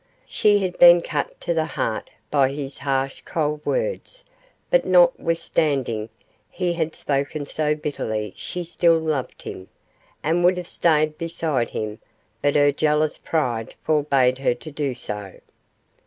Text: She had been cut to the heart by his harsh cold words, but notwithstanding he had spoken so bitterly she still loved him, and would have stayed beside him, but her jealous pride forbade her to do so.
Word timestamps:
She 0.25 0.57
had 0.57 0.79
been 0.79 1.03
cut 1.03 1.39
to 1.41 1.53
the 1.53 1.67
heart 1.77 2.09
by 2.31 2.49
his 2.51 2.79
harsh 2.79 3.21
cold 3.21 3.63
words, 3.63 4.23
but 4.71 4.83
notwithstanding 4.83 6.09
he 6.49 6.73
had 6.73 6.95
spoken 6.95 7.45
so 7.45 7.75
bitterly 7.75 8.33
she 8.35 8.63
still 8.63 8.97
loved 8.97 9.43
him, 9.43 9.67
and 10.23 10.43
would 10.43 10.57
have 10.57 10.67
stayed 10.67 11.19
beside 11.19 11.69
him, 11.69 11.99
but 12.41 12.55
her 12.55 12.71
jealous 12.71 13.19
pride 13.19 13.75
forbade 13.83 14.39
her 14.39 14.55
to 14.55 14.71
do 14.71 14.95
so. 14.95 15.39